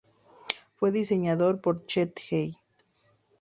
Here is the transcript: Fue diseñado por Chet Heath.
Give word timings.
Fue 0.77 0.91
diseñado 0.91 1.61
por 1.61 1.85
Chet 1.85 2.19
Heath. 2.31 2.55